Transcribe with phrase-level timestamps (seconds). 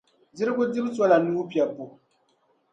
[0.35, 1.85] Dirigu dibu sola nuu piɛbbu.